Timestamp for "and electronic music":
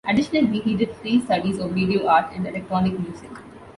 2.33-3.29